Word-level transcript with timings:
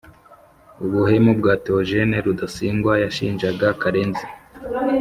ubuhemu 0.85 1.31
bwa 1.39 1.53
theogène 1.63 2.15
rudasingwa 2.25 2.93
yashinjaga 3.03 3.67
karenzi 3.81 4.25